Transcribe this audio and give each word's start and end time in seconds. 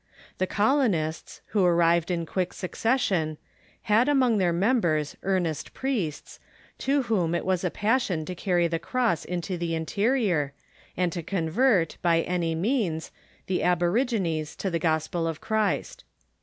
The 0.39 0.47
colonists, 0.47 1.41
who 1.49 1.63
arrived 1.63 2.09
in 2.09 2.25
quick 2.25 2.53
succession, 2.53 3.37
had 3.83 4.09
among 4.09 4.39
their 4.39 4.51
members 4.51 5.15
earnest 5.21 5.75
priests, 5.75 6.39
to 6.79 7.03
whom 7.03 7.35
it 7.35 7.45
was 7.45 7.63
a 7.63 7.69
passion 7.69 8.25
to 8.25 8.33
carry 8.33 8.67
the 8.67 8.79
cross 8.79 9.23
into 9.23 9.59
the 9.59 9.75
interior, 9.75 10.53
and 10.97 11.11
to 11.11 11.21
convert, 11.21 11.97
by 12.01 12.21
any 12.21 12.55
means, 12.55 13.11
the 13.45 13.59
abo 13.59 13.93
rigines 13.93 14.55
to 14.57 14.71
the 14.71 14.79
gospel 14.79 15.27
of 15.27 15.39
Christ. 15.39 16.03